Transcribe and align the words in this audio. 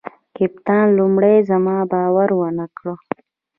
کپتان 0.35 0.85
لومړي 0.99 1.35
زما 1.49 1.77
باور 1.91 2.29
ونه 2.39 2.65
کړ. 2.77 2.85